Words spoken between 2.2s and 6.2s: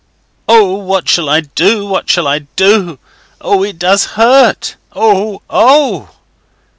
I do? Oh, it does hurt! Oh, oh!